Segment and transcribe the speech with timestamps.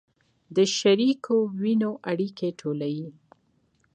[0.55, 2.93] د شریکو وینو اړیکې ټولې